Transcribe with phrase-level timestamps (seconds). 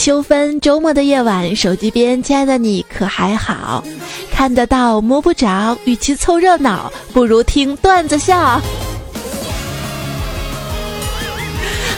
[0.00, 3.84] 秋分周末的夜晚，手机边亲爱的你可还好？
[4.32, 8.34] 看得到摸不着，与其凑热闹，不如听段子笑。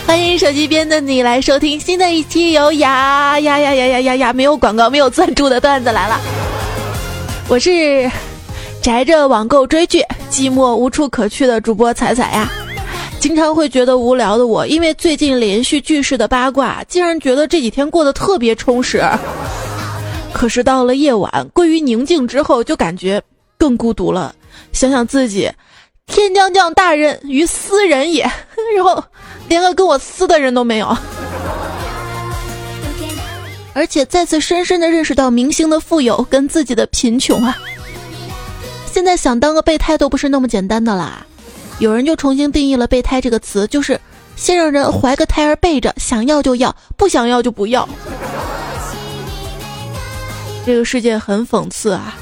[0.05, 6.21] 欢迎手机边的你来收听新的一期由呀呀呀呀呀呀呀没有广告没有赞助的段子来了。
[7.47, 8.11] 我是
[8.83, 12.51] 宅着网购追剧，寂寞无处可去的主播彩彩呀。
[13.23, 19.01] 经常会觉得无聊的我，因为最近连续剧式的八卦，竟然觉得这几天过得特别充实。
[20.33, 23.23] 可是到了夜晚，归于宁静之后，就感觉
[23.57, 24.35] 更孤独了。
[24.73, 25.49] 想想自己，
[26.09, 28.25] 天将降大任于斯人也，
[28.75, 29.01] 然后
[29.49, 30.97] 连个跟我撕的人都没有。
[33.73, 37.57] 而且再次深深的认识到明星的富有跟自己的贫穷啊。
[38.91, 41.25] 现在想当个备胎都不是那么简单的啦。
[41.83, 44.01] 有人就重新定义了“备胎”这个词，就是
[44.37, 47.89] 先让人怀个胎儿备着，想要就要，不想要就不要。
[50.65, 52.15] 这个世界很讽刺啊！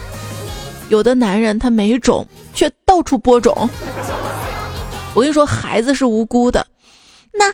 [0.89, 3.69] 有的男人他没种，却到处播种。
[5.13, 6.67] 我跟你说，孩子是无辜的，
[7.31, 7.53] 那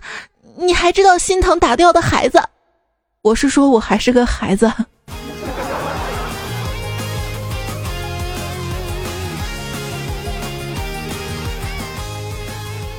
[0.55, 2.41] 你还知道心疼打掉的孩子？
[3.23, 4.73] 我是说我还是个孩子。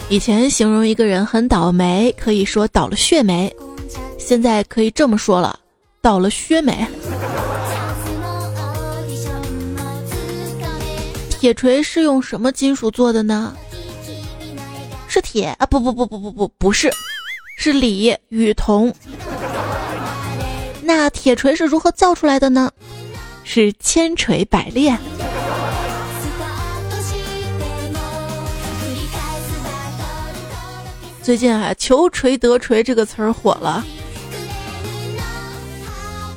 [0.10, 3.50] 以前形容一个人很倒霉，可以说倒了血霉；
[4.18, 5.60] 现在可以这么说了，
[6.02, 6.88] 倒了血霉。
[11.30, 13.54] 铁锤是用什么金属做的呢？
[15.10, 15.66] 是铁啊！
[15.66, 16.90] 不不不不不不，不是，
[17.58, 18.94] 是锂与铜。
[20.82, 22.72] 那铁锤是如何造出来的呢？
[23.44, 24.98] 是千锤百炼。
[31.28, 33.86] 最近啊，“求锤得锤”这个词儿火了，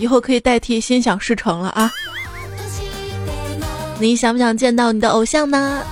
[0.01, 1.93] 以后可以代替“心想事成”了啊！
[4.01, 5.85] 你想不想见到你的偶像呢？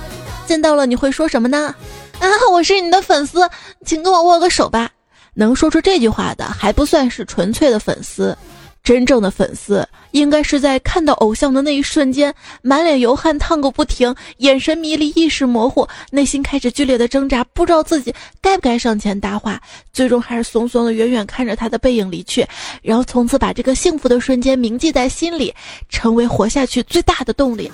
[0.45, 1.73] 见到了你会说什么呢？
[2.19, 3.49] 啊，我是你的粉丝，
[3.85, 4.91] 请跟我握个手吧。
[5.33, 8.37] 能说出这句话的，还不算是纯粹的粉丝。
[8.83, 19.61] 真正的粉丝应该是在看到偶像的那一瞬间，满脸油汗烫个不停，眼神迷离，意识模糊，内心开始剧烈的挣扎，不知道自己该不该上前搭话，
[19.93, 22.43] 最终还是怂怂的远远看着他的背影离去，
[22.81, 25.53] 然后从此把这个幸福的瞬间铭记在心里，
[25.89, 27.71] 成为活下去最大的动力。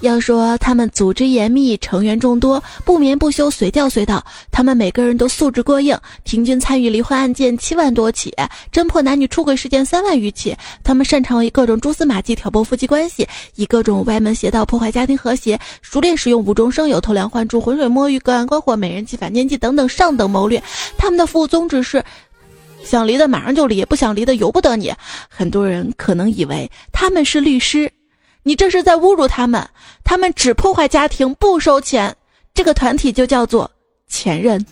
[0.00, 4.24] 要说他们组织严密，成员众多，不眠不休，随叫随到。
[4.50, 8.34] 他们每个人都素质过硬，平均参与离婚案件七万多起，
[8.72, 10.56] 侦破男女出轨事件三万余起。
[10.82, 20.62] 他们擅长以各种蛛丝马迹挑拨夫妻关系，以各种歪门邪道破坏家庭和谐，熟练使用无中生有、偷梁换柱、浑水摸鱼、隔岸观火、美人计、反间计等等上等谋略。
[20.96, 22.02] 他们的服务宗旨是：
[22.82, 24.92] 想离的马上就离，不想离的由不得你。
[25.28, 27.90] 很多人可能以为他们是律师。
[28.50, 29.64] 你这是在侮辱他们，
[30.02, 32.12] 他们只破坏家庭不收钱，
[32.52, 33.70] 这个团体就叫做
[34.08, 34.66] 前任。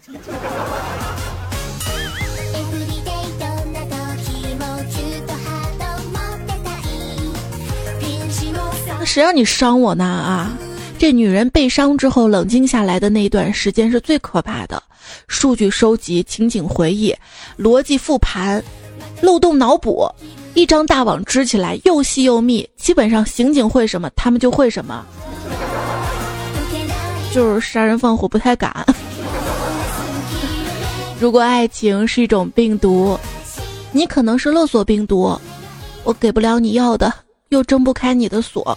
[8.98, 10.50] 那谁让你伤我呢啊！
[10.98, 14.82] 这女人被伤之后冷静下来的那一段时间是最可怕的，
[15.28, 17.14] 数据收集、情景回忆、
[17.56, 18.60] 逻辑复盘、
[19.22, 20.10] 漏洞脑补。
[20.58, 25.06] 一张大网织起来又细又密，基本上刑警会什么，他们就会什么，
[27.32, 28.84] 就是杀人放火不太敢。
[31.20, 33.16] 如果爱情是一种病毒，
[33.92, 35.40] 你可能是勒索病毒，
[36.02, 37.14] 我给不了你要的，
[37.50, 38.76] 又挣不开你的锁。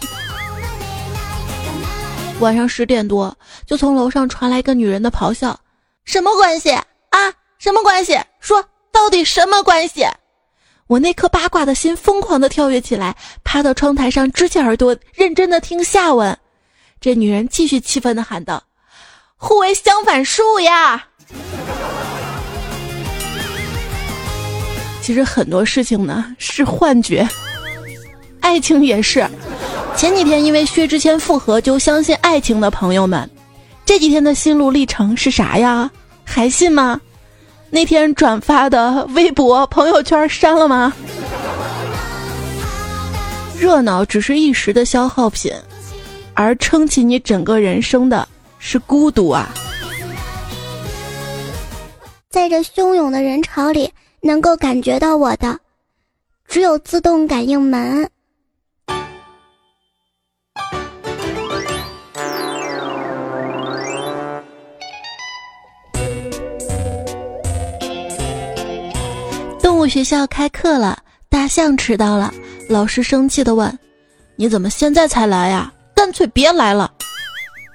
[2.42, 5.60] 晚上十点多，就从楼上传来一个女人的咆哮
[6.06, 6.86] ：“什么关系啊？
[7.58, 8.16] 什么关系？
[8.40, 10.06] 说到底什么关系？”
[10.92, 13.16] 我那颗八卦的心疯狂的跳跃起来，
[13.46, 16.38] 趴到窗台上支起耳朵，认真的听下文。
[17.00, 18.62] 这女人继续气愤的喊道
[19.40, 21.08] ：“互为相反数呀！”
[25.02, 27.26] 其实很多事情呢是幻觉，
[28.42, 29.26] 爱情也是。
[29.96, 33.30] 前几天因为薛之谦复合就相信爱情的朋友们，
[33.86, 35.90] 这几天的心路历程是啥呀？
[36.26, 37.00] 还信吗？
[37.74, 40.94] 那天转发的微博、朋友圈删了吗？
[43.58, 45.54] 热闹只是一时的消耗品，
[46.34, 48.28] 而撑起你整个人生的
[48.60, 49.54] 是孤独啊！
[52.30, 55.60] 在这汹涌的人潮里，能够感觉到我的，
[56.48, 58.10] 只有自动感应门。
[69.82, 70.96] 物学校开课了，
[71.28, 72.32] 大象迟到了，
[72.70, 73.80] 老师生气的问
[74.38, 75.74] ：“你怎么现在才来呀？
[75.96, 76.92] 干脆别来了。”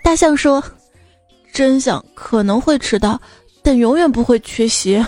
[0.05, 0.63] 大象说
[1.53, 3.21] ：“真相可能会迟到，
[3.61, 5.05] 但永远不会缺席。”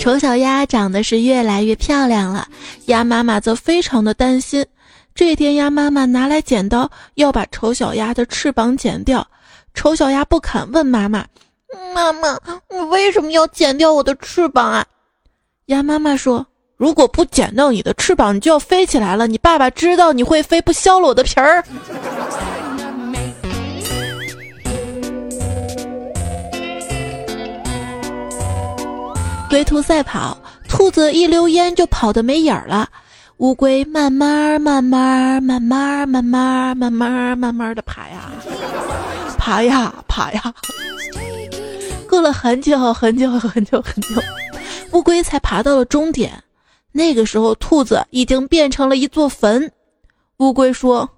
[0.00, 2.48] 丑小鸭长得是越来越漂亮了，
[2.86, 4.66] 鸭妈妈则非常的担心。
[5.14, 9.24] 这天，鸭妈妈拿来剪刀要把丑小鸭的翅膀剪掉，
[9.72, 11.24] 丑小鸭不肯，问妈妈
[11.94, 12.38] ：“妈妈，
[12.70, 14.84] 你为什么要剪掉我的翅膀啊？”
[15.66, 16.46] 鸭妈妈说
[16.76, 19.26] ：“如果不剪掉你的翅膀，你就要飞起来了。
[19.26, 21.62] 你爸爸知道你会飞，不削了我的皮儿。”
[29.48, 30.36] 龟兔赛跑，
[30.68, 32.88] 兔子一溜烟就跑得没影儿了。
[33.36, 38.30] 乌龟慢慢、慢慢、慢慢、慢慢、慢慢、慢慢的爬呀，
[39.36, 40.54] 爬呀，爬呀。
[42.12, 44.08] 过了很久很久很久很久，
[44.92, 46.44] 乌龟才爬到了终点。
[46.92, 49.72] 那个时候，兔子已经变成了一座坟。
[50.36, 51.08] 乌龟说：“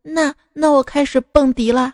[0.00, 1.92] 那那我开始蹦迪了。”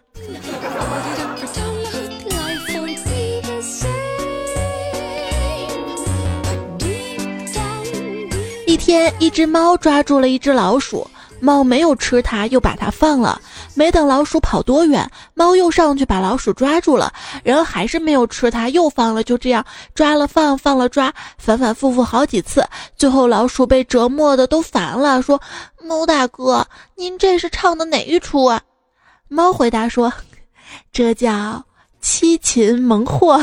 [8.67, 11.09] 一天，一只猫抓住了一只老鼠，
[11.41, 13.41] 猫没有吃它，又把它放了。
[13.79, 17.13] 没等老鼠跑多远，猫又上去把老鼠抓住了，
[17.45, 19.23] 然后还是没有吃它，又放了。
[19.23, 19.65] 就这样
[19.95, 22.67] 抓了放，放了抓，反反复复好几次。
[22.97, 25.41] 最后老鼠被折磨的都烦了，说
[25.81, 26.67] ：“猫大哥，
[26.97, 28.61] 您这是唱的哪一出啊？”
[29.31, 30.13] 猫回答说
[30.93, 31.65] ：“这叫
[32.01, 33.41] 七擒孟获。”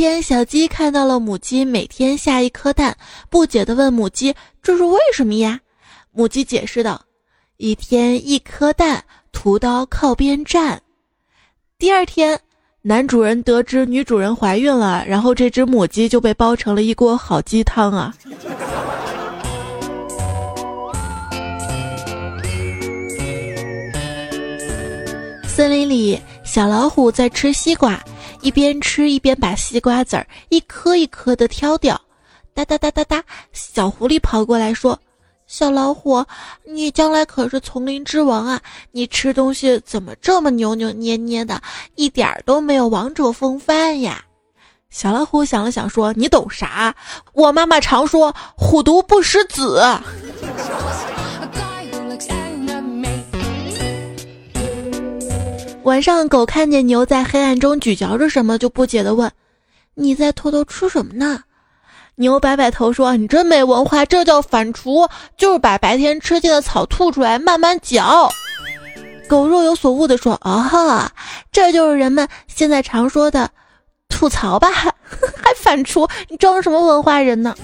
[0.00, 2.96] 天，小鸡看到了母鸡每天下一颗蛋，
[3.28, 5.60] 不解地问母鸡：“这是为什么呀？”
[6.10, 7.02] 母鸡解释道
[7.58, 10.80] ：“一天一颗蛋，屠刀靠边站。”
[11.78, 12.40] 第二天，
[12.80, 18.14] 男主人得知女主人怀孕了，然后这只母鸡就被煲成了一锅好鸡汤啊！
[25.46, 28.02] 森林里，小老虎在吃西瓜。
[28.40, 32.00] 一边吃一边把西瓜籽儿一颗一颗的挑掉，
[32.54, 33.22] 哒哒哒哒哒，
[33.52, 34.98] 小狐狸跑过来说
[35.46, 36.24] ：“小老虎，
[36.64, 38.60] 你将来可是丛林之王啊！
[38.92, 41.60] 你吃东西怎么这么扭扭捏捏的，
[41.96, 44.24] 一点儿都没有王者风范呀？”
[44.90, 46.94] 小老虎想了想说：“你懂啥？
[47.32, 49.82] 我妈妈常说虎毒不食子。”
[55.82, 59.30] 晚上，狗看见牛在黑暗中咀嚼着什么，就不解地问
[59.94, 61.40] ：“你在偷偷吃什么呢？”
[62.16, 68.30] 牛摆摆头说：“你真没文化，这叫反刍，就是把白天吃进的草吐出来慢慢嚼。”
[69.26, 71.10] 狗若有所悟地说：“哦，
[71.50, 73.50] 这就是人们现在常说的
[74.08, 74.68] 吐槽吧？
[75.42, 76.08] 还反刍？
[76.28, 77.54] 你装什么文化人呢？”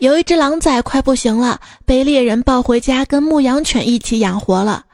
[0.00, 4.84] 有一只狼崽快不行了，被猎人抱回家，跟牧羊犬一起养活了。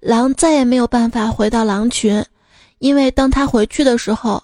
[0.00, 2.24] 狼再也没有办法回到狼群，
[2.78, 4.42] 因为当他回去的时候，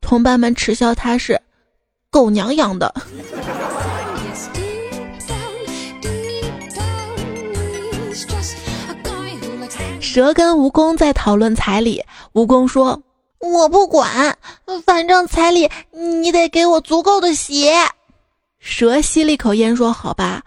[0.00, 1.40] 同伴们耻笑他是
[2.10, 2.92] 狗娘养的。
[10.00, 13.00] 蛇跟蜈蚣在讨论彩礼，蜈蚣说
[13.38, 14.36] ：“我不管，
[14.84, 17.72] 反正彩礼你得给我足够的血。”
[18.66, 20.42] 蛇吸了一口烟，说：“好吧，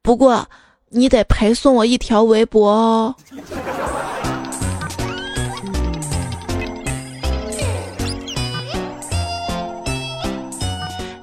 [0.00, 0.48] 不过
[0.88, 3.12] 你得陪送我一条围脖哦。”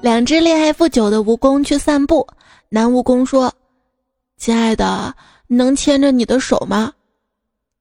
[0.02, 2.26] 两只恋爱不久的蜈蚣去散步，
[2.68, 3.50] 男蜈蚣说
[4.36, 5.14] ：“亲爱的，
[5.46, 6.92] 能牵着你的手吗？”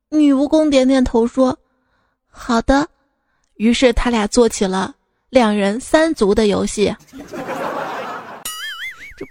[0.09, 1.59] 女蜈蚣点点头说
[2.31, 2.87] ：“好的。”
[3.55, 4.95] 于是他俩做起了
[5.29, 6.95] 两人三足的游戏。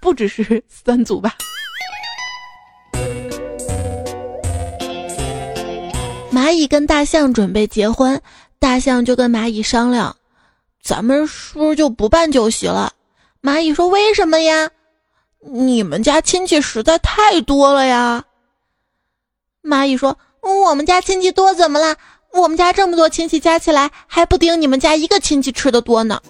[0.01, 1.35] 不只是 三组吧？
[6.33, 8.21] 蚂蚁跟大象准备结婚，
[8.59, 10.17] 大象就跟蚂蚁商量
[10.83, 12.93] ：“咱们是不是就不办酒席了？”
[13.43, 14.71] 蚂蚁说：“为什么呀？
[15.41, 18.25] 你们家亲戚实在太多了呀。”
[19.63, 21.97] 蚂蚁说：“我们家亲戚多怎么了？
[22.33, 26.23] 我们家这么多亲戚加起来，还不顶你们家一个亲戚吃的多呢。”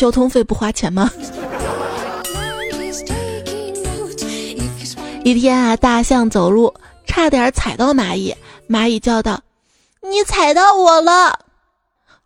[0.00, 1.10] 交通费不花钱吗？
[5.22, 6.72] 一天啊，大象走路
[7.04, 8.34] 差点踩到蚂蚁，
[8.66, 9.38] 蚂蚁叫道
[10.00, 11.38] ：“你踩到我了！”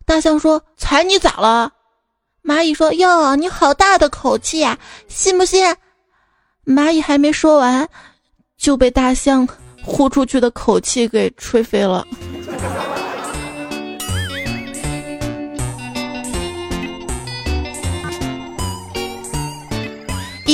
[0.07, 1.73] 大象说：“踩你咋了？”
[2.41, 4.79] 蚂蚁说：“哟，你好大的口气呀，
[5.09, 5.75] 信不信？”
[6.65, 7.89] 蚂蚁还没说完，
[8.57, 9.45] 就被大象
[9.83, 12.07] 呼出去的口气给吹飞了。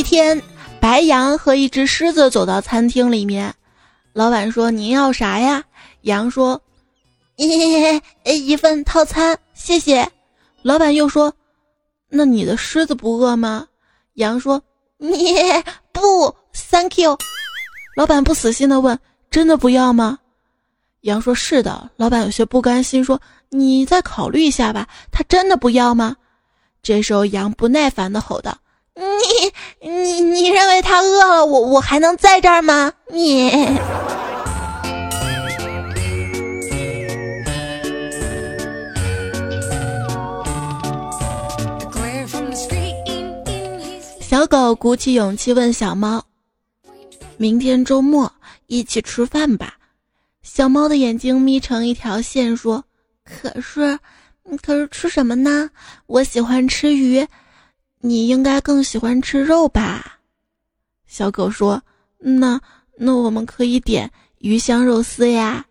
[0.01, 0.41] 一天，
[0.79, 3.53] 白羊和一只狮子走到餐厅里面，
[4.13, 5.63] 老板说：“您要啥呀？”
[6.01, 6.59] 羊说
[7.37, 10.11] ：“一一份套餐，谢谢。”
[10.63, 11.31] 老板又说。
[12.09, 13.67] 那你的狮子不饿吗？
[14.15, 14.59] 羊说
[14.97, 15.35] ：“你
[15.91, 17.15] 不，Thank you。”
[17.95, 18.97] 老板不死心的问
[19.29, 20.17] ：“真的不要吗？”
[21.01, 26.15] 羊说：“是的。”老板有些不甘心说：“你再考虑一下吧，他真的不要吗？”
[26.81, 28.57] 这时候羊不耐烦的吼道
[28.93, 32.91] ：“你你你认为他饿了，我我还能在这儿吗？
[33.07, 33.49] 你。”
[44.21, 46.23] 小狗鼓起勇气问小猫
[47.37, 48.31] ：“明天周末
[48.67, 49.75] 一起吃饭吧？”
[50.43, 52.83] 小猫的眼睛眯成一条线，说
[53.23, 53.99] ：“可是，
[54.63, 55.69] 可是吃什么呢？
[56.07, 57.25] 我喜欢吃鱼，
[58.01, 60.17] 你应该更喜欢吃肉吧？”
[61.07, 61.81] 小狗说
[62.19, 62.59] ：“那
[62.97, 65.65] 那我们可以点鱼香肉丝呀。”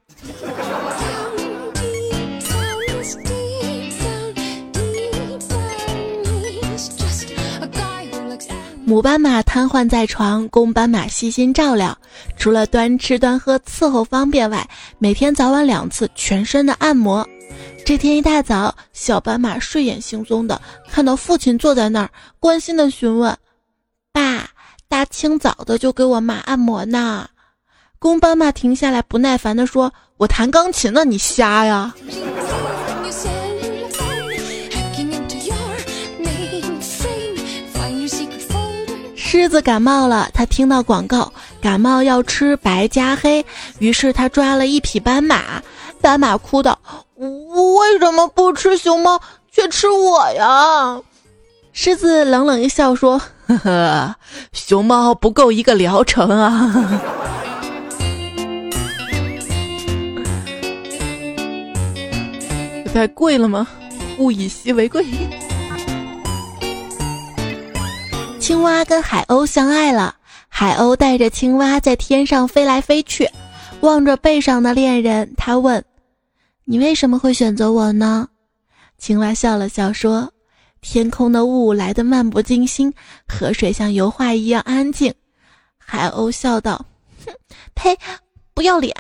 [8.85, 11.97] 母斑马瘫痪在床，公斑马悉心照料，
[12.37, 14.69] 除了端吃端喝伺候方便外，
[14.99, 17.25] 每天早晚两次全身的按摩。
[17.91, 23.37] 这天一大早，小斑马睡眼惺忪的看到父亲坐在那儿，关心的询问
[24.15, 24.49] ：“爸，
[24.89, 27.29] 大清早的就给我妈按摩呢？”
[27.99, 31.93] 公斑马停下来，不耐烦地说：“我弹钢琴呢，你瞎呀？”
[39.17, 43.45] 狮子感冒了，他听到广告，感冒要吃白加黑，
[43.81, 45.61] 于是他抓了一匹斑马。
[46.01, 46.79] 斑马哭道
[47.61, 49.21] ：“我为什么不吃熊猫，
[49.53, 51.01] 却吃我呀？”
[51.73, 54.17] 狮子冷冷一笑说：“呵呵，
[54.53, 57.01] 熊猫不够一个疗程啊。”
[62.93, 63.67] 太贵了吗？
[64.19, 65.07] 物以稀为贵。
[68.41, 70.17] 青蛙跟海鸥相爱了，
[70.49, 73.31] 海鸥带着青蛙在天上飞来飞去，
[73.81, 75.85] 望着背上的恋人，他问
[76.71, 78.29] ：“你为什么会选择我呢？”
[78.97, 80.33] 青蛙笑了笑说
[80.81, 82.95] ：“天空的雾来得漫不经心，
[83.27, 85.13] 河水像油画一样安静。”
[85.77, 86.87] 海鸥笑道
[87.27, 87.33] ：“哼，
[87.75, 87.99] 呸，
[88.55, 88.95] 不要脸。”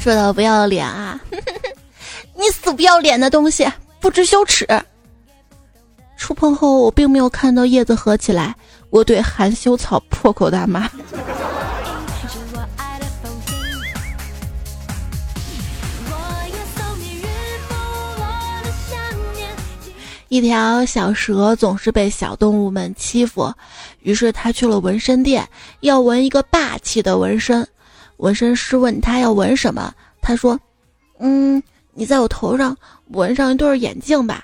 [0.00, 1.20] 说到不要脸啊，
[2.40, 3.70] 你死不要脸的东西，
[4.00, 4.66] 不知羞耻！
[6.16, 8.56] 触碰后，我并没有看到叶子合起来，
[8.88, 10.88] 我对含羞草破口大骂。
[20.28, 23.52] 一条小蛇总是被小动物们欺负，
[24.00, 25.46] 于是他去了纹身店，
[25.80, 27.68] 要纹一个霸气的纹身。
[28.16, 29.92] 纹身师问他要纹什么，
[30.22, 30.58] 他说
[31.20, 31.62] ：“嗯，
[32.00, 32.74] 你在我头上
[33.08, 34.42] 纹上一对眼镜吧。”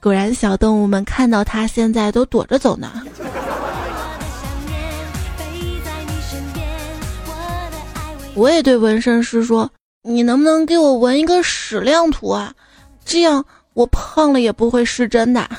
[0.00, 3.02] 果然，小动物们看到他，现在都躲着走呢。
[8.36, 9.68] 我也对纹身师说
[10.06, 12.54] ：“你能不能给我纹一个矢量图啊？
[13.04, 15.50] 这样我胖了也不会失真的。”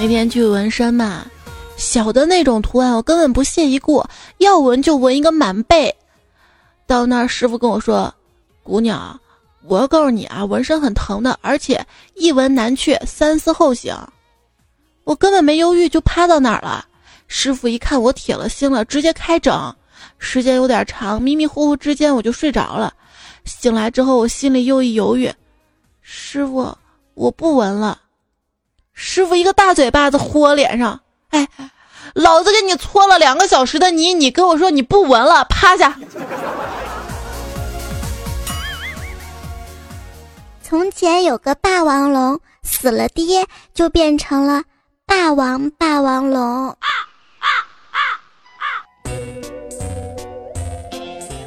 [0.00, 1.26] 那天去纹身嘛，
[1.76, 4.04] 小的那种图案我根本不屑一顾，
[4.38, 5.94] 要纹就纹一个满背。
[6.86, 8.12] 到那儿师傅跟我说
[8.62, 9.18] ：“姑娘，
[9.66, 13.96] 我要告诉你啊，纹身很疼的，而且一纹难去，三思后行。”
[15.04, 16.86] 我根本没犹豫就趴到那儿了。
[17.26, 19.74] 师傅一看我铁了心了，直接开整。
[20.18, 22.94] 时间有点长，迷迷糊糊之间我就睡着了。
[23.44, 25.30] 醒来之后，我心里又一犹豫，
[26.00, 26.76] 师傅，
[27.14, 28.00] 我不纹了。
[28.92, 30.98] 师傅一个大嘴巴子呼我脸上，
[31.34, 31.48] 哎，
[32.14, 35.98] 老子给你搓了两个小时的泥，你跟我说你不闻了，趴下。
[40.62, 44.62] 从前有个霸王龙，死了爹就变成了
[45.04, 46.76] 霸王霸王龙。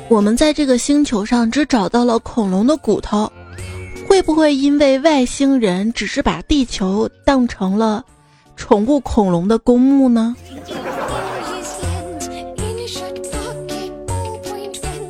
[0.10, 3.32] 我们在这个星球上只找到了恐龙的骨头，
[4.06, 8.04] 会不会因为外星人只是把地球当成了
[8.58, 10.36] 宠物恐龙的公墓呢？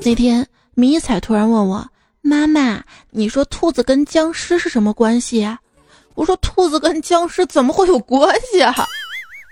[0.03, 1.83] 那天迷彩突然问我
[2.21, 5.57] ：“妈妈，你说兔子跟僵尸是什么关系啊？”
[6.13, 8.75] 我说：“兔子跟僵尸怎么会有关系啊？”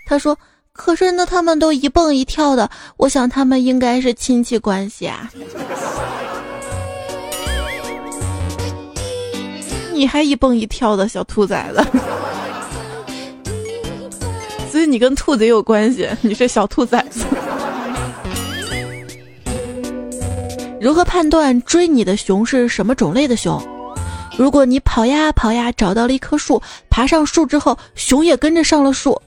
[0.06, 0.38] 他说。
[0.78, 5.32] 可是那他们都一蹦一跳的，我想他们应该是亲戚关系啊。
[9.94, 11.82] 你还一蹦一跳的小兔崽子，
[14.76, 17.24] 所以你跟兔子也有关系，你是小兔崽子。
[20.82, 23.58] 如何判断追你的熊是什么种类的熊？
[24.38, 29.22] 如果你跑呀跑呀，找到了一棵树，爬上树之后，熊也跟着上了树。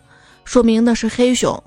[0.44, 1.58] 说明那是黑熊，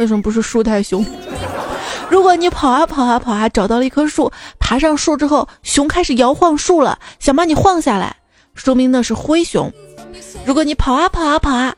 [0.00, 1.06] 为什么不是树袋熊？
[2.10, 4.28] 如果你跑啊跑啊跑啊，找到了一棵树，
[4.58, 8.16] 爬上树之后，熊开始摇晃树了，想把你晃下来，
[8.56, 9.72] 说明那是灰熊。
[10.44, 11.72] 如果你跑啊跑啊跑啊，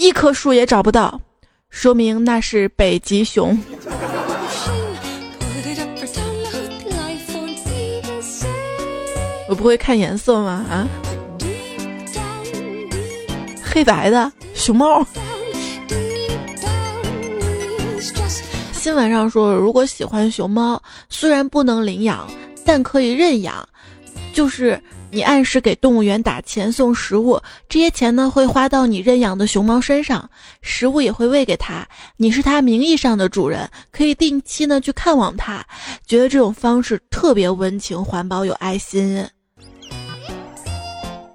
[0.00, 1.20] 一棵树也找不到，
[1.68, 3.56] 说明那是北极熊。
[9.46, 10.64] 我不会看颜色吗？
[10.70, 10.88] 啊，
[13.62, 15.06] 黑白的熊猫。
[18.72, 22.26] 新闻上说，如果喜欢熊猫，虽然不能领养，
[22.64, 23.68] 但可以认养。
[24.32, 30.30] 就是你按时给动物园打钱送食物，这些钱呢会花到你认养的熊猫身上，
[30.62, 31.84] 食物也会喂给它。
[32.16, 35.66] 你是它名义上的主人，可以定期呢去看望它。
[36.06, 39.26] 觉得这种方式特别温情、环保、有爱心。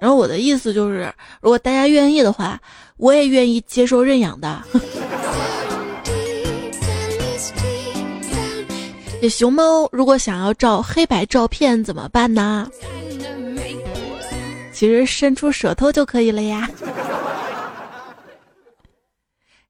[0.00, 2.58] 然后我的意思就是，如果大家愿意的话，
[2.96, 4.62] 我也愿意接受认养的。
[9.20, 12.68] 这熊猫如果想要照黑白照片怎么办呢？
[14.72, 16.68] 其实伸出舌头就可以了呀。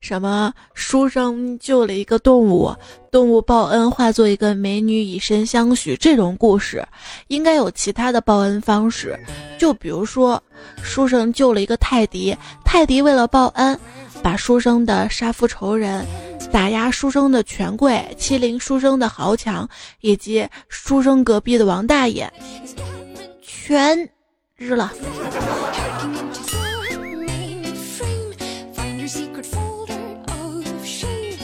[0.07, 2.73] 什么书生救了一个动物，
[3.11, 6.87] 动物报恩化作一个美女以身相许，这种故事
[7.27, 9.19] 应该有其他的报恩方式。
[9.59, 10.41] 就比如说，
[10.81, 13.77] 书生救了一个泰迪，泰迪为了报恩，
[14.23, 16.07] 把书生的杀父仇人。
[16.53, 19.69] 打压书生的权贵，欺凌书生的豪强，
[20.03, 22.33] 以及书生隔壁的王大爷，
[23.43, 24.09] 全
[24.55, 24.93] 日了。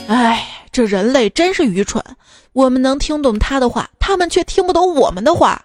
[0.07, 2.03] 哎，这人类真是愚蠢！
[2.51, 5.63] 我们能听懂他的话，他们却听不懂我们的话。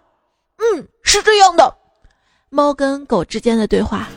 [0.57, 1.75] 嗯，是这样的。
[2.51, 4.09] 猫跟狗之间的对话。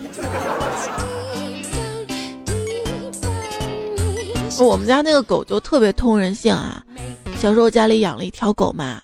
[4.60, 6.84] 我们家那个狗就特别通人性啊！
[7.40, 9.02] 小时候家里养了一条狗嘛，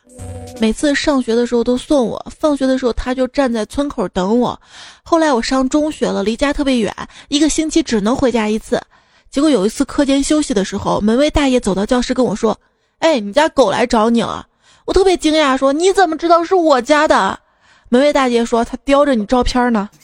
[0.60, 4.60] 每次上学的时候都送我，放学的时候它就站在村口等我。
[5.02, 6.94] 后来我上中学了，离家特别远，
[7.28, 8.80] 一个星期只能回家一次。
[9.30, 12.60] 结果有一次课间休息的时候，门卫大爷走到教室跟我说
[13.00, 14.48] ：“哎，你家狗来找你了。”
[14.86, 17.40] 我特别惊讶，说：“你怎么知道是我家的？”
[17.90, 19.90] 门卫大爷说：“他叼着你照片呢。”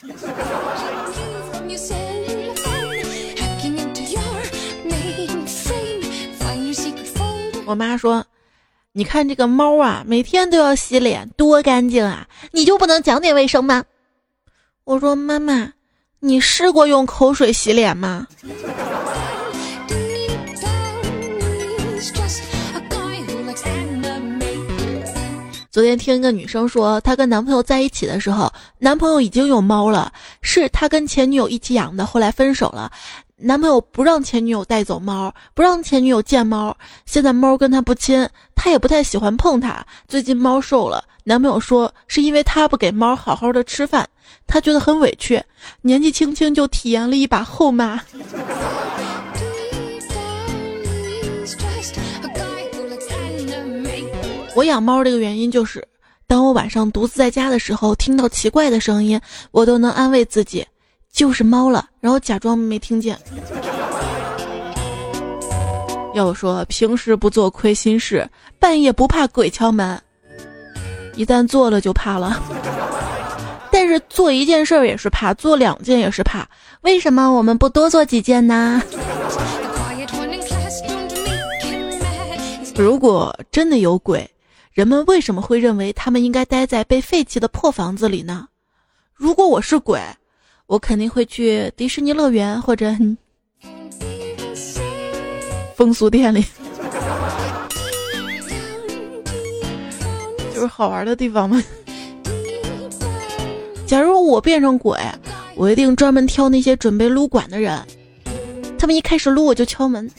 [7.66, 8.22] 我妈说
[8.92, 12.28] ：“你看这个猫啊，每天都要洗脸，多干净啊！
[12.52, 13.82] 你就不能讲点卫生吗？”
[14.84, 15.72] 我说：“妈妈，
[16.20, 18.26] 你试过用口水洗脸吗？”
[25.74, 32.92] 昨天听一个女生说，她跟男朋友在一起的时候，男朋友已经有猫了，是她跟前女友一起养的，后来分手了。
[33.34, 36.76] 男朋友不让前女友带走猫，不让前女友见猫。
[37.06, 39.84] 现在猫跟他不亲，他也不太喜欢碰它。
[40.06, 44.08] 最近猫瘦了，男朋友说是因为他不给猫好好的吃饭，
[44.46, 45.42] 他觉得很委屈。
[45.80, 48.00] 年纪轻轻就体验了一把后妈。
[54.54, 55.86] 我养猫这个原因就是，
[56.26, 60.64] 当我晚上独自在家的时候，听到奇怪的声音，我都能安慰自己。
[61.12, 63.16] 就是猫了，然后假装没听见。
[66.12, 70.00] 要说平时不做亏心事，半夜不怕鬼敲门，
[71.14, 72.42] 一旦做了就怕了。
[73.70, 76.48] 但是做一件事儿也是怕，做两件也是怕。
[76.82, 78.82] 为什么我们不多做几件呢？
[82.76, 84.28] 如果真的有鬼，
[84.74, 88.48] 人们为什么会认为他们应该待在被废弃的破房子里呢？
[89.14, 90.00] 如果我是鬼。
[90.66, 92.90] 我肯定会去迪士尼乐园或者
[95.76, 96.42] 风俗店里，
[100.54, 101.62] 就是好玩的地方嘛。
[103.86, 104.98] 假如我变成鬼，
[105.54, 107.78] 我一定专门挑那些准备撸管的人，
[108.78, 110.10] 他们一开始撸我就敲门。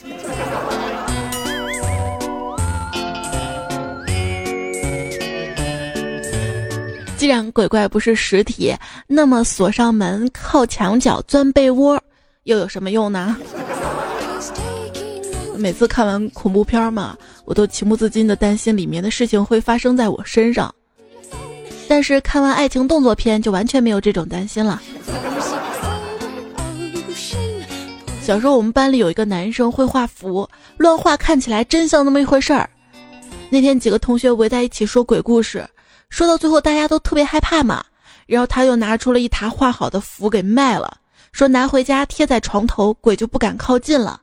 [7.16, 8.74] 既然鬼怪不是实体，
[9.06, 12.00] 那么锁上门、靠墙角、钻被窝，
[12.44, 13.36] 又有什么用呢？
[15.56, 20.72] 每次看完恐怖片嘛，我都情不自禁的担心里面的事情会发生在我身上。
[21.88, 24.82] 但是看完爱情动作片，就完全没有这种担心了。
[28.20, 32.68] 小时候我们班里有一个男生会画符，乱画看起来真像那么一回事儿。
[33.48, 35.66] 那天几个同学围在一起说鬼故事。
[36.08, 37.84] 说到最后，大家都特别害怕嘛，
[38.26, 40.98] 然后他又拿出了一沓画好的符给卖了，
[41.32, 44.20] 说拿回家贴在床头，鬼就不敢靠近了。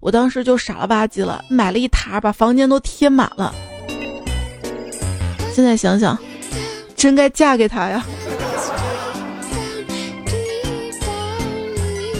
[0.00, 3.54] 我当时就傻了吧唧了，买了一沓，把房间都贴满了。
[5.52, 6.16] 现在想想，
[6.94, 8.04] 真该嫁给他呀。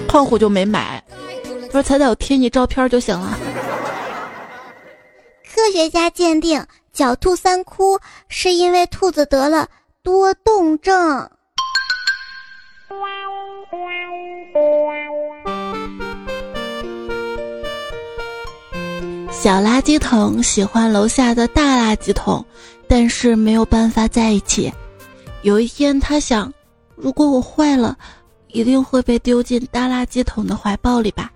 [0.09, 1.03] 胖虎就没买，
[1.67, 3.39] 他说彩彩我贴你照片就行了。
[5.55, 6.65] 科学家鉴定。
[6.97, 9.69] 狡兔三窟是因为兔子得了
[10.03, 11.29] 多动症。
[19.31, 22.43] 小垃圾桶喜欢楼下的大垃圾桶，
[22.89, 24.73] 但是没有办法在一起。
[25.43, 26.51] 有一天，他想，
[26.95, 27.95] 如果我坏了，
[28.49, 31.31] 一定会被丢进大垃圾桶的怀抱里吧。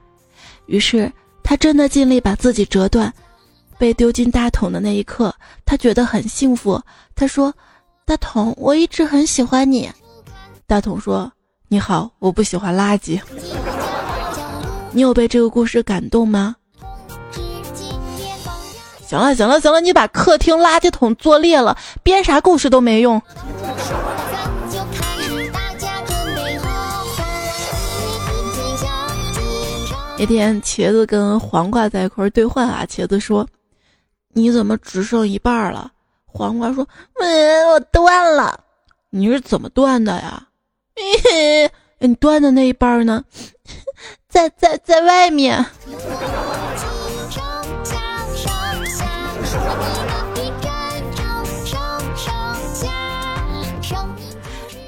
[0.65, 3.13] 于是，他真的尽力把自己折断。
[3.81, 6.79] 被丢进大桶的那一刻，他觉得很幸福。
[7.17, 7.51] 他说
[8.05, 9.91] ：“大桶，我一直很喜欢你。”
[10.69, 11.33] 大桶说
[11.67, 13.19] ：“你好，我不喜欢垃圾。”
[14.93, 16.57] 你有被这个故事感动吗？
[19.07, 23.23] 行了，行了，行了，你把客厅垃圾桶做裂了，编啥故事都没用。
[30.19, 33.49] 那天，茄子跟黄瓜在一块儿兑换啊，茄子说。
[34.33, 35.91] 你怎么只剩一半了？
[36.27, 36.87] 黄瓜说
[37.21, 38.59] ：“嗯，我断了。”
[39.11, 40.47] 你是怎么断的呀？
[41.99, 43.25] 你断的那一半呢？
[44.29, 45.65] 在在在外面。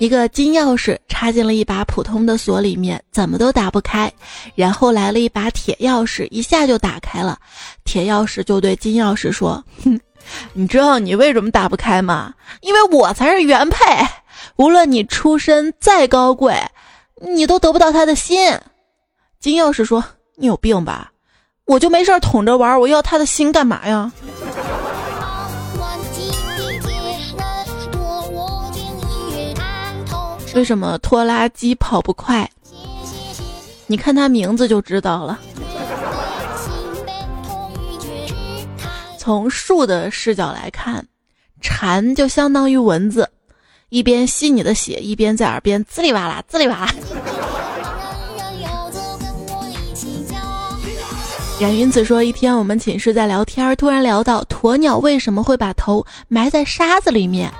[0.03, 4.12] 一个金钥匙插进了一把普通的锁里面，怎么都打不开。
[4.57, 7.38] 然后来了一把铁钥匙，一下就打开了。
[7.85, 10.01] 铁钥匙就对金钥匙说：“哼，
[10.55, 12.35] 你知道你为什么打不开吗？
[12.62, 13.79] 因为我才是原配。
[14.57, 16.61] 无论你出身再高贵，
[17.21, 18.59] 你都得不到他的心。”
[19.38, 20.03] 金钥匙说
[20.35, 21.12] ：“你有病吧？
[21.65, 24.11] 我就没事捅着玩，我要他的心干嘛呀？”
[30.55, 32.49] 为什么拖拉机跑不快？
[33.87, 35.38] 你看它名字就知道了。
[39.19, 41.07] 从树的视角来看，
[41.61, 43.29] 蝉就相当于蚊子，
[43.88, 46.95] 一边吸你的血，一边在耳边滋里哇啦，滋里哇啦。
[51.62, 57.53] 冉云子说，一天我们寝室在聊天，突然聊到鸵鸟为什么会把头埋在沙子里面。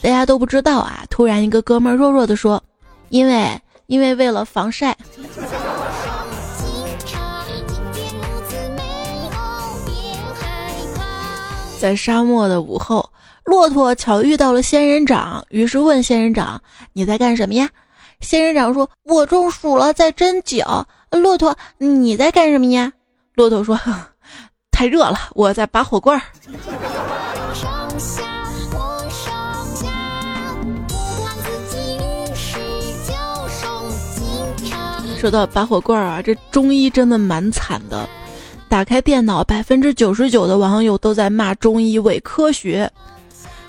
[0.00, 1.04] 大家都不知道啊！
[1.10, 2.62] 突然，一个哥们弱弱的说
[3.10, 4.96] ：“因为，因为为了防晒。”
[11.78, 13.10] 在沙漠的午后，
[13.44, 16.62] 骆驼巧遇到了仙人掌，于是问仙人掌
[16.94, 17.68] ：“你在干什么呀？”
[18.22, 22.90] 仙人掌说：“我中暑了，在针灸。”骆驼：“你在干什么呀？”
[23.34, 23.78] 骆驼说
[24.70, 26.22] ：“太热了，我在拔火罐儿。”
[35.18, 38.08] 说到拔火罐儿啊，这中医真的蛮惨的。
[38.68, 42.90] 打开电脑，百分之九十九的网友都在骂中医伪科学。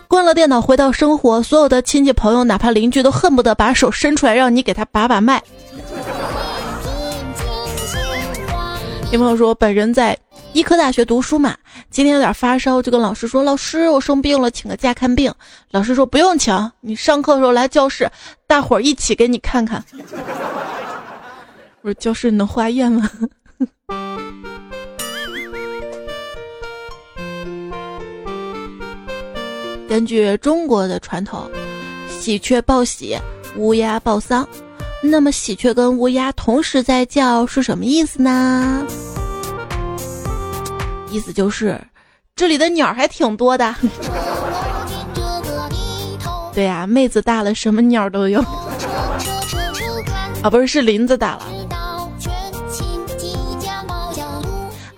[0.07, 5.41] 关了电脑，回到生活，所有的亲戚朋友，哪怕邻居，都恨不得把手伸出来让你给他把把脉。
[9.11, 10.17] 有朋友说，本人在
[10.53, 11.53] 医科大学读书嘛，
[11.89, 15.29] 今天有点发烧，就跟老师说：“老师，我生病了，请个假看病。”
[15.71, 18.09] 老师说：“不用请，你上课的时候来教室，
[18.47, 19.83] 大伙儿一起给你看看。”
[21.83, 23.11] 我说教室能化验吗？
[29.89, 31.51] 根据中国的传统，
[32.07, 33.17] 喜鹊报喜，
[33.57, 34.47] 乌鸦报丧。
[35.03, 38.85] 那么喜鹊跟乌鸦同时在叫是什么意思呢？
[41.09, 41.79] 意思就是
[42.35, 43.75] 这里的鸟还挺多的。
[46.53, 48.39] 对呀，妹子大了，什么鸟都有。
[50.41, 51.45] 啊，不是，是林子大了。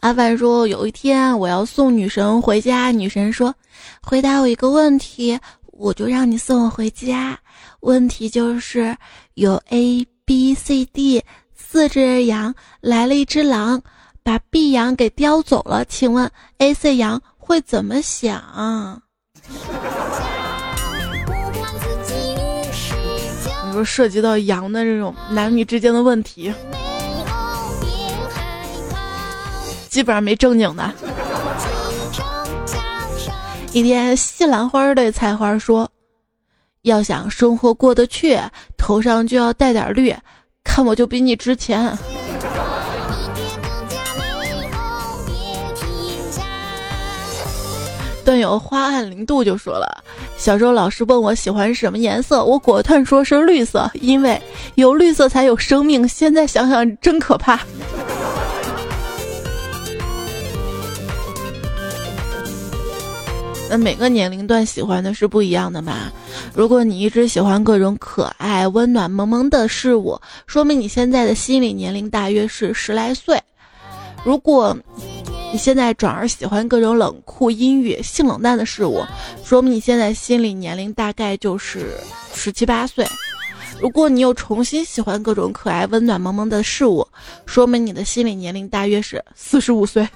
[0.02, 3.54] 阿凡说，有一天我要送女神回家，女神说，
[4.02, 5.40] 回答我一个问题，
[5.72, 7.40] 我就让你送我回家。
[7.84, 8.96] 问题就是
[9.34, 11.22] 有 A、B、C、D
[11.54, 13.82] 四只羊，来了一只狼，
[14.24, 15.84] 把 B 羊给叼走了。
[15.84, 19.02] 请问 A、C 羊会怎么想？
[23.66, 26.54] 你说涉及到羊的这种男女之间的问题，
[29.90, 30.90] 基本上没正经的。
[33.74, 35.90] 一天，西兰花对菜花说。
[36.84, 38.38] 要想生活过得去，
[38.78, 40.14] 头上就要带点绿，
[40.66, 41.98] 看我就比你值钱。
[48.26, 50.04] 段友花暗零度就说了，
[50.38, 54.42] 小时候老师问我喜欢什么颜色，我果断说是绿色，因为
[54.76, 56.06] 有绿色才有生命。
[56.06, 57.58] 现在想想真可怕。
[63.74, 66.12] 那每个年龄段喜欢的是不一样的嘛？
[66.54, 73.36] 如果你一直喜欢各种可爱、温暖、萌萌的事物，说明你现在的心理年龄大约是十来岁；
[74.24, 74.78] 如果
[75.52, 79.04] 你现在转而喜欢各种冷酷、阴郁、性冷淡的事物，
[79.44, 81.98] 说明你现在心理年龄大概就是
[82.32, 83.04] 十七八岁；
[83.82, 87.08] 如果你又重新喜欢各种可爱、温暖、萌萌的事物，
[87.48, 90.08] 说明你的心理年龄大约是四十五岁。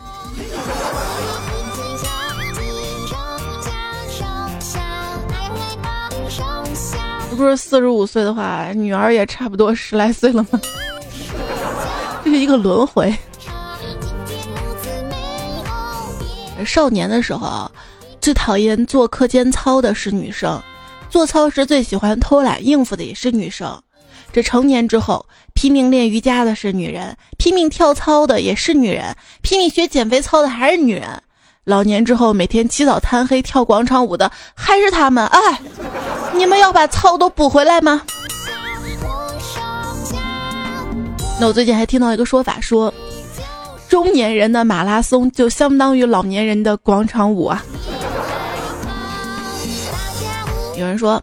[7.38, 10.60] 不是四十五岁的话，女儿也差不多十来岁了吗？
[12.26, 13.15] 这是一个轮回。
[16.65, 17.71] 少年的时候，
[18.19, 20.60] 最讨厌做课间操的是女生；
[21.12, 23.80] 做操时最喜欢偷懒应付的也是女生。
[24.34, 25.23] 这成年之后，
[25.54, 31.21] 拼命练瑜伽的是女人，拼命跳操的也是女人，拼命学减肥操的还是女人。
[31.67, 35.27] 老年之后，每天起早贪黑跳广场舞的还是他们。
[35.27, 35.60] 哎，
[36.34, 38.01] 你们要把操都补回来吗？
[41.38, 42.91] 那我最近还听到一个说法，说
[43.89, 47.62] 中年人的马拉松就相当于老年人的广场舞啊。
[50.77, 51.21] 有人说，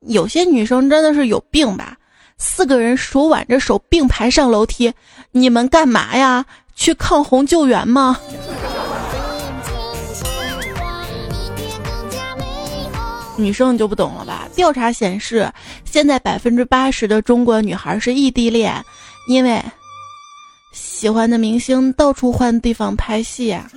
[0.00, 1.96] 有些女生真的是有病吧？
[2.36, 4.92] 四个人手挽着手并排上楼梯，
[5.32, 6.44] 你们干嘛呀？
[6.74, 8.18] 去抗洪救援吗？
[13.36, 14.48] 女生你就不懂了吧？
[14.54, 15.52] 调查显示，
[15.84, 18.82] 现在百分之八十的中国女孩是异地恋，
[19.28, 19.62] 因为
[20.72, 23.70] 喜欢的明星到处换地方拍戏呀。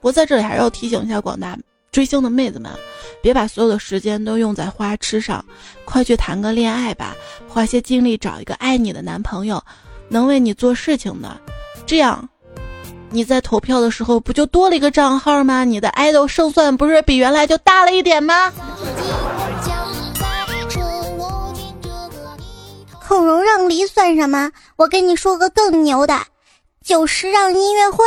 [0.00, 1.56] 不过在这里还是要提醒一下广大
[1.92, 2.70] 追星的妹子们，
[3.22, 5.44] 别把所有的时间都用在花痴上，
[5.84, 7.14] 快去谈个恋爱吧，
[7.48, 9.62] 花些精力找一个爱你的男朋友，
[10.08, 11.38] 能为你做事情的，
[11.86, 12.28] 这样。
[13.16, 15.64] 你在投票的时候不就多了一个账号吗？
[15.64, 18.52] 你的爱豆胜算不是比原来就大了一点吗？
[23.08, 24.52] 孔融让梨算什么？
[24.76, 26.14] 我跟你说个更牛的，
[26.84, 28.04] 就是让音乐会。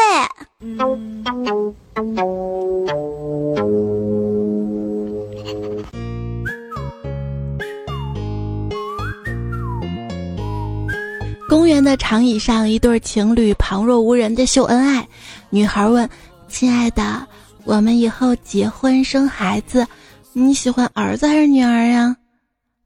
[11.50, 15.08] 公园的长椅上，一对情侣旁若无人的秀恩爱。
[15.50, 16.08] 女孩问
[16.48, 17.28] ：“亲爱的，
[17.64, 19.88] 我们以后结婚生孩子，
[20.32, 22.16] 你喜欢儿子还是女儿呀？”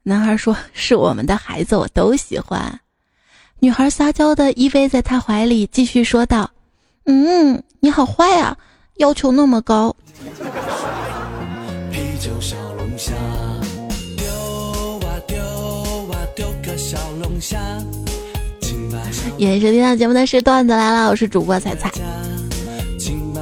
[0.02, 2.80] 男孩说：“是我们的孩子，我都喜欢。”
[3.60, 6.50] 女孩撒娇的依偎在他怀里，继续说道
[7.06, 8.58] ：“嗯，你好坏啊，
[8.96, 9.94] 要求那么高。”
[16.76, 17.58] 小龙虾
[19.38, 21.92] 也是听到节目的是段子来了，我是主播彩彩，
[22.98, 23.34] 请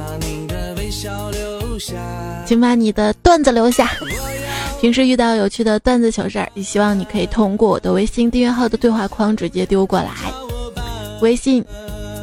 [2.60, 3.90] 把你的段子留下。
[4.80, 10.08] 平时遇到有趣的段子糗事儿，也希望你可以通过我的微信订阅号的对话框直接丢过来。
[11.20, 11.64] 微信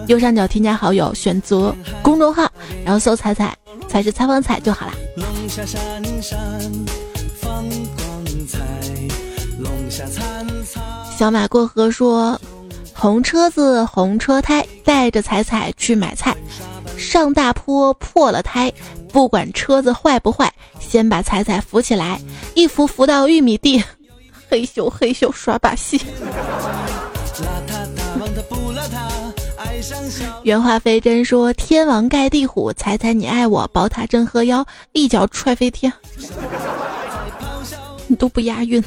[0.08, 2.52] 右上角添加好友，选择公众号，
[2.84, 3.56] 然后搜“彩彩”，
[3.88, 4.94] 才是采访彩就好了。
[11.18, 12.38] 小马过河说。
[13.00, 16.36] 红车子红车胎，带着彩彩去买菜，
[16.98, 18.70] 上大坡破了胎，
[19.14, 22.20] 不管车子坏不坏，先把彩彩扶起来，
[22.56, 23.82] 一扶扶到玉米地，
[24.50, 26.02] 嘿咻嘿咻耍把戏。
[30.44, 35.92] 原话飞针说：“天王盖地虎，彩彩你爱我，宝塔镇河妖，一脚踹飞天。”
[38.08, 38.84] 你都不押韵。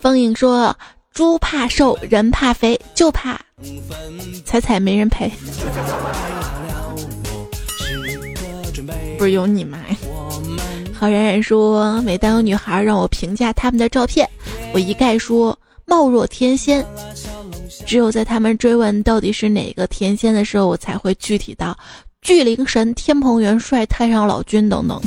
[0.00, 0.76] 风影说
[1.14, 3.40] ：“猪怕瘦，人怕肥，就怕
[4.44, 5.30] 彩彩没人陪。”
[9.18, 9.78] 不是有你吗？
[10.92, 14.28] 郝冉冉说：“每当有女孩让我评价他们的照片，
[14.72, 16.84] 我一概说貌若天仙。
[17.86, 21.76] 只有在他们追问到底是哪个天仙的时候，我才会具体到
[22.20, 25.00] 巨灵神、天蓬元帅、太上老君等等。”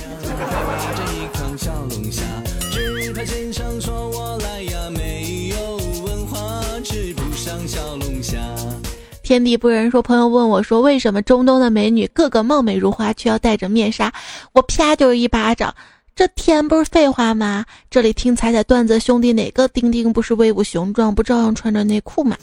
[9.26, 14.14] 天地不仁说，朋友问我说，为什么中东的美女个个貌美如花，却要戴着面纱？
[14.54, 15.74] 我啪就是一巴掌，
[16.16, 17.66] 这天不是废话吗？
[17.90, 22.38] 这里听彩彩段子，兄弟哪个丁丁不是威武雄壮，不照样穿着内裤吗？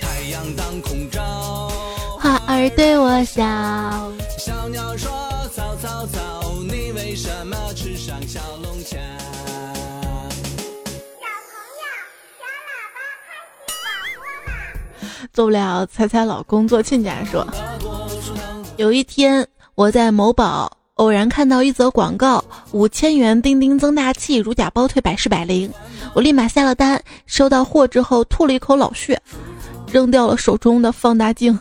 [0.00, 1.70] 太阳当空照
[2.18, 3.44] 花儿对我笑。
[4.36, 5.08] 小鸟说：
[15.32, 17.46] 做不了，猜猜老公做亲家说。
[18.76, 25.72] 有一天，我在某宝偶然看到一则广告：五千元钉钉增大器，如假包退，百试百灵。
[26.14, 29.20] 我立马下了单，收到货之后吐了一口老血，
[29.90, 31.58] 扔掉了手中的放大镜。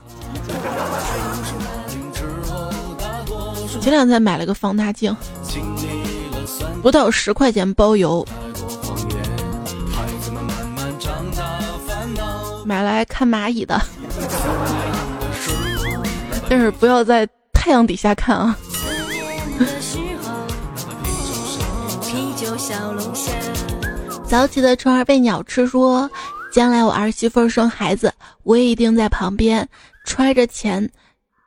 [3.79, 5.15] 前两天买了个放大镜，
[6.81, 8.25] 不到十块钱包邮。
[12.69, 13.81] 买来看蚂蚁的，
[16.47, 18.55] 但是不要在太阳底下看啊。
[24.23, 26.07] 早起的虫儿被鸟吃，说
[26.53, 29.67] 将来我儿媳妇生孩子，我也一定在旁边
[30.05, 30.87] 揣着钱，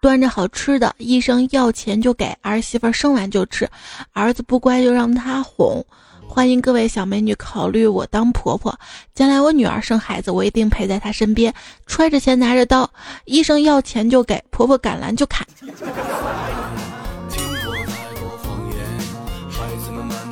[0.01, 3.71] 端着好吃的，医生要钱就给儿媳妇生完就吃，
[4.13, 5.87] 儿子不乖就让他哄。
[6.35, 8.75] 欢迎各位小美女考虑我当婆婆，
[9.15, 11.53] 将来我女儿生孩子，我一定陪在她身边，
[11.87, 12.91] 揣着钱拿着刀，
[13.27, 15.47] 医生要钱就给，婆婆赶拦就砍。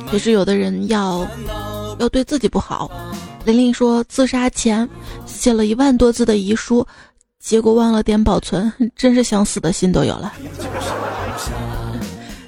[0.09, 1.23] 可是有的人要
[1.99, 2.89] 要对自己不好，
[3.45, 4.89] 玲玲说自杀前
[5.27, 6.83] 写了一万多字的遗书，
[7.39, 10.33] 结果忘了点保存， 真是想死的心都有了。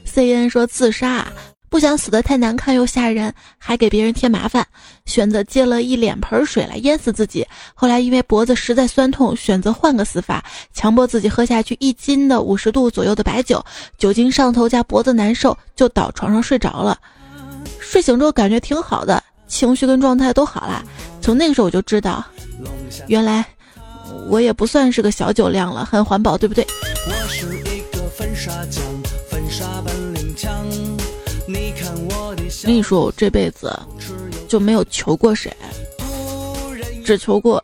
[0.06, 1.32] C N 说自杀。
[1.74, 4.64] 不想死的太难看又吓人，还给别人添麻烦，
[5.08, 7.44] 选择接了一脸盆水来淹死自己。
[7.74, 13.66] 后来因为脖子实在酸痛，选择换个死法，强迫自己喝下去一斤的五十度左右的白酒，
[13.98, 17.00] 酒精上头加脖子难受，就倒床上睡着了。
[17.80, 20.86] 睡醒之后感觉挺好的，情绪跟状态都好了。
[21.22, 22.24] 从那个时候我就知道，
[23.08, 23.44] 原来
[24.28, 26.64] 我也不算是个小酒量了，很环保，对不对？
[27.08, 28.84] 我是一个粉刷匠，
[29.28, 30.03] 粉刷本。
[32.34, 33.80] 我跟你说，我这辈子
[34.48, 35.56] 就没有求过谁，
[37.06, 37.64] 只求过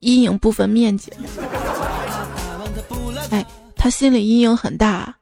[0.00, 1.10] 阴影部分面积。
[3.30, 5.14] 哎，他心里阴影很大。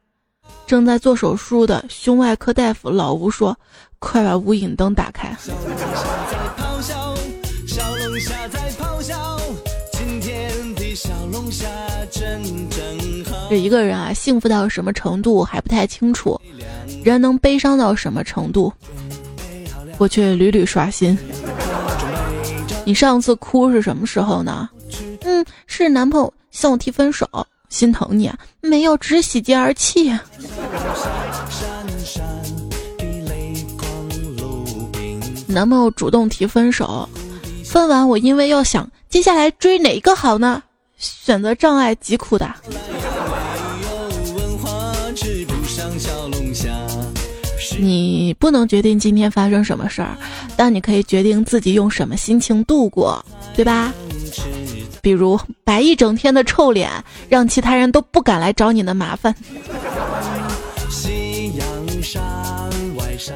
[0.67, 3.57] 正在做手术的胸外科大夫老吴说
[4.01, 5.37] ：“快把无影灯打开。”
[13.49, 16.40] 这一个人啊，幸福到什么程度还不太清楚。
[17.05, 18.73] 人能悲伤到什么程度，
[19.99, 21.17] 我却屡屡刷新。
[22.85, 24.69] 你上次哭是什么时候呢？
[25.23, 27.29] 嗯，是男朋友向我提分手，
[27.69, 28.37] 心疼你啊？
[28.61, 30.11] 没有，只是喜极而泣。
[35.47, 37.09] 男朋友主动提分手，
[37.65, 40.63] 分完我因为要想接下来追哪个好呢？
[40.97, 42.55] 选择障碍极苦的。
[47.81, 50.17] 你不能决定今天发生什么事儿，
[50.57, 53.25] 但你可以决定自己用什么心情度过，
[53.55, 53.93] 对吧？
[55.03, 56.91] 比如摆一整天的臭脸，
[57.29, 59.35] 让其他人都不敢来找你的麻烦。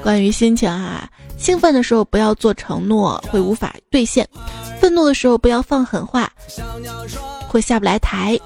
[0.03, 4.25] 关于心情啊，兴奋的时候不要做承诺，会无法兑现；
[4.81, 6.31] 愤怒的时候不要放狠话，
[7.49, 8.37] 会下不来台；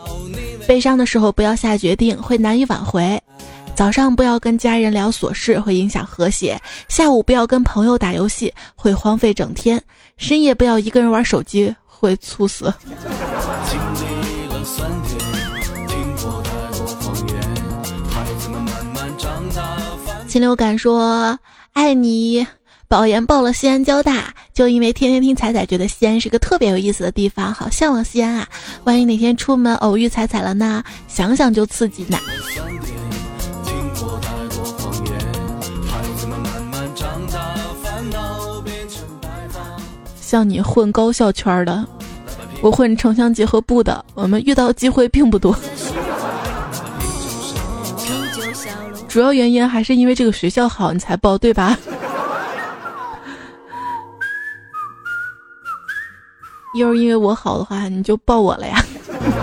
[0.66, 3.20] 悲伤的时候不要下决定，会难以挽回。
[3.78, 6.58] 早上不要跟家人聊琐事，会影响和谐；
[6.88, 9.78] 下午不要跟朋友打游戏，会荒废整天；
[10.16, 12.74] 深夜不要一个人玩手机，会猝死。
[20.26, 21.38] 禽流感说
[21.72, 22.44] ：“爱你。”
[22.88, 28.48] 保研报了西安交大，就因为天天听彩彩，觉得西安是个特别有意思的地方，好向往西安啊！
[28.82, 30.82] 万一哪天出门偶遇彩彩了呢？
[31.06, 32.18] 想想就刺激呢。
[40.28, 41.82] 像你混高校圈的，
[42.60, 45.56] 我混城乡结合部的，我们遇到机会并不多。
[49.08, 51.74] 主要原因还是因为这个学校好，你才报对吧？
[56.76, 58.84] 要是因为我好的话，你就报我了呀。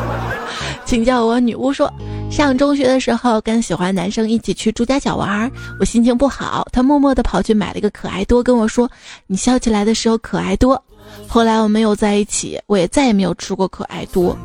[0.85, 1.91] 请叫我女巫说，
[2.29, 5.49] 上中学的时候跟喜欢男生一起去朱家角玩，
[5.79, 8.91] 我心情不好，他默默的跑去买了一个可爱多，跟我说
[9.25, 10.83] ：“你笑起来的时候可爱多。”
[11.27, 14.37] 后来我们有在一起，我也再也没有吃过可爱多。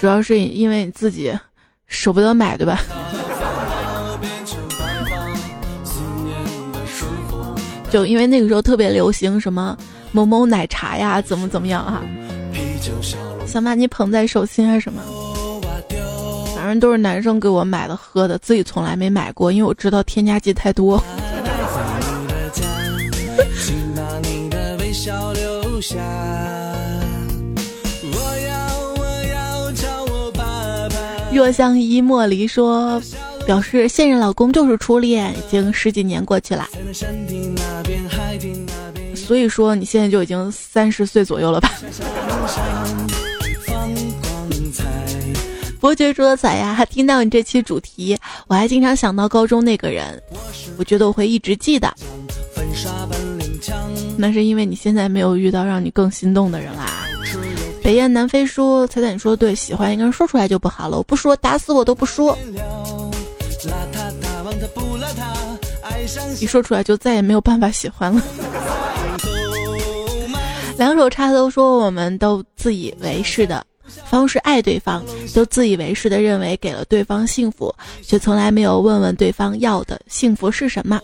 [0.00, 1.32] 主要是因为你自己
[1.86, 2.80] 舍不得买，对吧？
[7.88, 9.76] 就因为那个时候特别流行什么。
[10.12, 12.02] 某某奶茶呀，怎么怎么样啊？
[13.46, 15.02] 想把你捧在手心还是什么？
[16.54, 21.02] 反正都是男生给我买的喝的，自己从来没买过，因为我知道添加剂太多。
[31.32, 33.00] 若相依莫离说，
[33.46, 36.66] 表示现任老公就是初恋，已经十几年过去了。
[39.14, 41.70] 所以说你现在就已经三十岁左右了吧？
[45.80, 50.20] 伯爵说彩呀，听到你这期主题，我还经常想到高中那个人，
[50.78, 51.92] 我觉得我会一直记得。
[54.16, 57.04] 那是因为你现在没有遇到让你更心动的人啦。
[57.82, 62.36] 北雁南飞说，彩彩你说对，喜欢一个人说出来就不好了，我不说，打死我都不说。
[66.40, 68.22] 一说出来就再也没有办法喜欢了。
[70.78, 73.64] 两手插兜说，我们都自以为是的
[74.08, 75.02] 方式爱对方，
[75.34, 81.00] 都自以为是的认为给了对方幸福，却从来没有问问对方要的幸福是什么。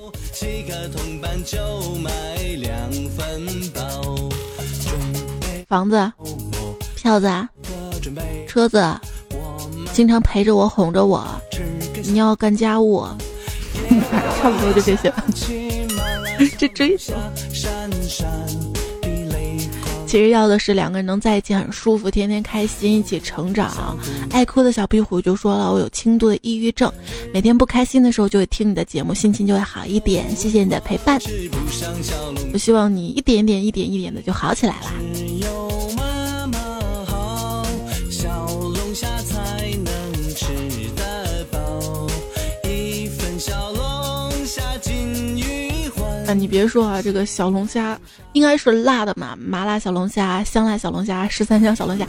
[5.67, 6.13] 房子、
[6.97, 7.29] 票子、
[8.47, 8.85] 车子，
[9.93, 11.27] 经常陪着我哄着我，
[12.05, 13.05] 你要干家务，
[14.41, 15.13] 差不多就这些。
[16.59, 17.15] 这追求。
[20.13, 23.97] 其实要的是两个人能在一起很舒服，天天开心，一起成长。
[24.31, 26.93] 爱哭的小壁虎就说了：“我有轻度的抑郁症，
[27.33, 30.29] 每天不开心的时候就会听你的节目，心情就会好一点。
[30.37, 31.19] 谢谢你的陪伴，
[32.53, 34.93] 我希望你一点点、一点一点的就好起来啦。”
[46.27, 47.99] 啊你别说啊，这个小龙虾
[48.33, 52.07] 应该是辣的嘛，麻辣小龙虾、香辣小龙虾、十三香小龙虾，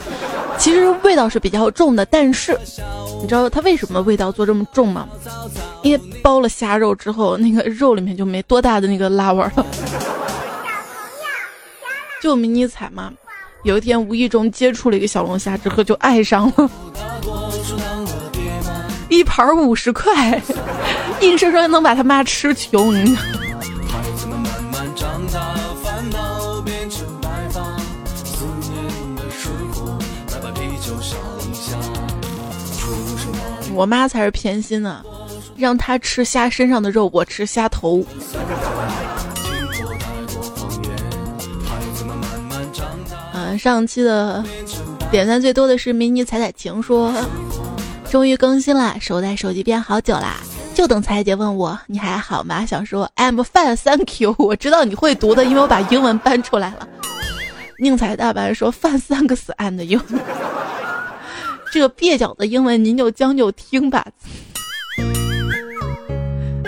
[0.58, 2.06] 其实味道是比较重的。
[2.06, 2.58] 但是
[3.20, 5.08] 你知道它为什么味道做这么重吗？
[5.82, 9.66] 因为包了虾肉之后，那个肉里面就没多大的那个辣味了。
[12.22, 13.12] 就迷你彩嘛，
[13.64, 16.70] 有一天无意中接触了一个小龙虾之后就爱上了，
[19.10, 20.40] 一盘五十块，
[21.20, 22.94] 硬生生能把他妈吃穷。
[33.74, 35.04] 我妈才是偏心呢，
[35.56, 38.04] 让她吃虾身上的肉，我吃虾头。
[43.32, 44.42] 嗯，上期的
[45.10, 47.12] 点赞最多的是迷你彩彩情说，
[48.08, 50.36] 终于更新了，守在手机边好久啦，
[50.72, 52.64] 就等彩姐问我你还好吗？
[52.64, 54.34] 想说 I'm fine，Thank you。
[54.38, 56.88] 我知道你会读的，因为我把英文搬出来了。
[57.78, 60.00] 宁采大白说 Fine thanks and you。
[61.74, 64.06] 这个蹩脚的英文您就将就听吧。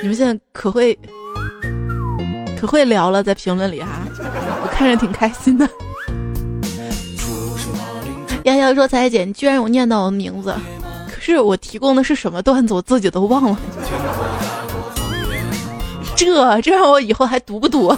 [0.03, 0.99] 你们现在可会
[2.61, 5.69] 可会聊了，在评论里哈，我看着挺开心的。
[8.47, 10.53] 丫丫说：“彩彩姐，你居然有念到我的名字，
[11.09, 13.57] 可是我提供的是什么段子，我自己都忘了。
[16.17, 17.97] 这这让我以后还读不读？”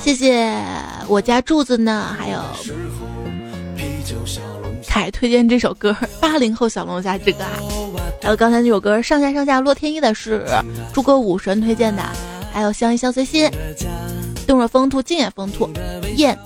[0.00, 0.54] 谢谢
[1.08, 2.40] 我家柱子呢，还有
[4.86, 5.90] 凯推荐这首歌
[6.20, 7.38] 《八零后小龙虾之歌》，
[8.22, 10.44] 还有刚才那首歌《上下上下洛天依》的是
[10.92, 12.02] 诸葛武神推荐的，
[12.52, 13.50] 还有相依相随心、
[14.46, 15.68] 动若风兔、静也风兔、
[16.16, 16.36] 燕。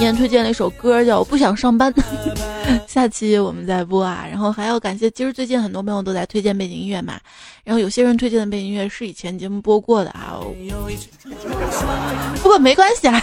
[0.00, 1.92] 燕推荐了一首歌叫《我不想上班》，
[2.88, 4.26] 下期我们再播啊。
[4.28, 7.20] 然后还要感谢，其实最近很多朋友都在推荐背景音乐嘛。
[7.64, 10.40] 然后有些人推荐的背景音乐是以前节目播过的啊，
[12.42, 13.22] 不过没关系 啊。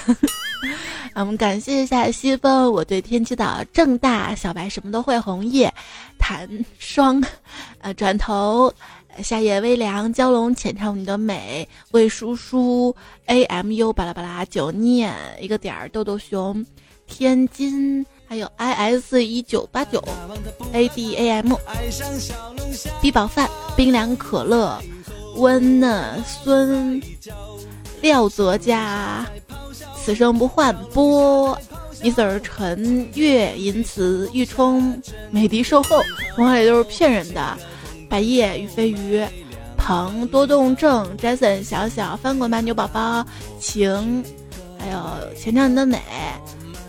[1.15, 5.73] 我们感谢一下西风，我对天气的正大小白什么都会，红叶
[6.19, 6.47] 弹
[6.77, 7.23] 霜，
[7.81, 8.71] 呃，转头
[9.23, 12.95] 夏夜微凉，蛟龙浅唱你的美，魏叔叔
[13.25, 16.65] A M U 巴拉巴拉九念一个点儿豆豆熊，
[17.07, 20.03] 天津还有 I S 一九八九
[20.71, 21.53] A D A M
[23.01, 24.79] B 宝饭冰凉可乐
[25.35, 27.01] 温呢孙
[28.01, 29.25] 廖泽家。
[29.95, 31.57] 此生不换波
[32.01, 35.01] ，Mr 陈月银词玉冲
[35.31, 36.01] 美的售后，
[36.35, 37.57] 童话里都是骗人的。
[38.09, 39.25] 百叶与飞鱼，
[39.75, 43.25] 鹏多动症，Jason 小小翻滚吧牛宝宝，
[43.59, 44.23] 晴，
[44.79, 44.99] 还有
[45.35, 45.99] 前唱你的美，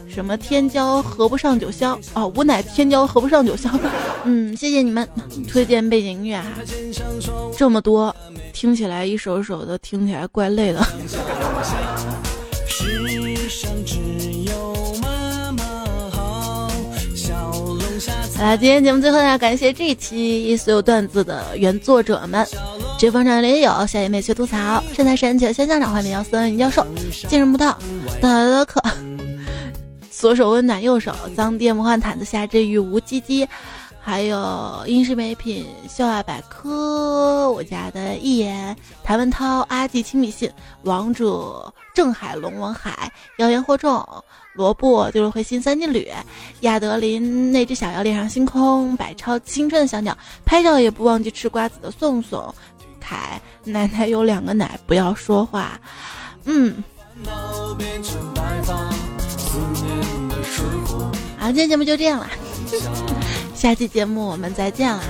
[0.08, 3.70] 什么天骄合不上九霄哦，吾乃天骄合不上九霄。
[4.24, 5.08] 嗯，谢谢你们
[5.48, 6.48] 推荐背景音乐哈，
[7.56, 8.14] 这么多，
[8.52, 10.86] 听起来一首首的，听起来怪累的。
[18.38, 22.46] 好了，今天节目最后呢感谢这一期所有段子的原作者们：
[22.96, 26.86] 绝风长林友、小野妹学吐槽、山台神犬、仙校长、欢迎姚思文、教授、
[27.28, 27.76] 见人不到、
[28.20, 28.80] 大德可、
[30.08, 33.44] 左手温暖右手脏爹魔幻毯子下之雨无唧唧。
[34.00, 40.48] 还有英式美品笑话百科，我家的一言谭文涛阿季亲笔信
[40.84, 44.06] 王者郑海龙王海谣言惑众
[44.52, 46.08] 萝卜就是灰心三金缕
[46.60, 52.54] 亚德林那只小妖恋上星空百超青春的小鸟拍照也不忘记吃瓜子的宋宋
[53.00, 55.76] 凯奶奶有两个奶不要说话
[56.44, 56.84] 嗯。
[61.36, 62.30] 好，今天节目就这样了。
[63.56, 65.00] 下期节目我们再见啦！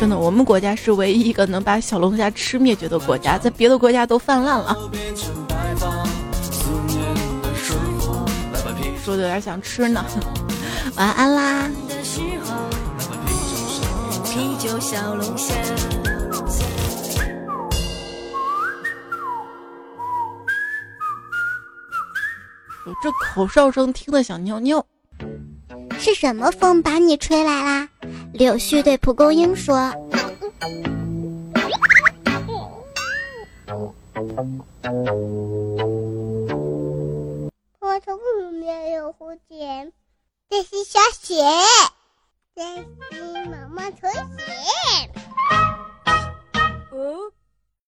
[0.00, 4.76] 真的，我们国家是唯一一个能把小龙虾吃灭绝的国家，在别的国家都泛滥了。
[9.02, 10.04] 说的有点想吃呢，
[10.96, 11.70] 晚安啦！
[14.24, 15.54] 啤酒小龙虾
[23.02, 24.84] 这口哨声听得想尿尿，
[25.98, 27.88] 是什么风把你吹来啦？
[28.32, 29.76] 柳絮对蒲公英说
[37.80, 39.92] ：“我从里面有蝴蝶，
[40.50, 41.42] 这是小雪，
[42.54, 42.84] 这是
[43.46, 44.52] 毛毛虫雪。”
[46.92, 47.32] 哦。